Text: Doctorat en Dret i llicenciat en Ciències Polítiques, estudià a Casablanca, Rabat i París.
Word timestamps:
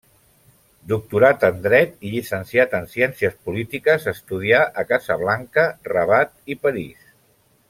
Doctorat 0.91 1.45
en 1.49 1.59
Dret 1.65 1.93
i 2.09 2.13
llicenciat 2.13 2.73
en 2.79 2.89
Ciències 2.95 3.37
Polítiques, 3.49 4.09
estudià 4.15 4.65
a 4.85 4.89
Casablanca, 4.95 5.71
Rabat 5.95 6.37
i 6.57 6.63
París. 6.67 7.11